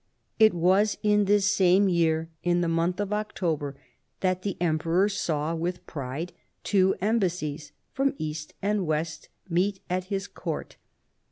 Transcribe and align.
It 0.39 0.55
was 0.55 0.97
in 1.03 1.25
this 1.25 1.53
same 1.55 1.87
year, 1.87 2.27
in 2.41 2.61
the 2.61 2.67
month 2.67 2.99
of 2.99 3.13
Octo 3.13 3.55
ber, 3.55 3.75
that 4.21 4.41
the 4.41 4.57
emperor 4.59 5.07
saw 5.07 5.53
with 5.53 5.85
pride 5.85 6.33
two 6.63 6.95
embassies, 7.01 7.71
from 7.93 8.15
east 8.17 8.55
and 8.63 8.87
west, 8.87 9.29
meet 9.47 9.79
at 9.91 10.05
his 10.05 10.25
court. 10.27 10.77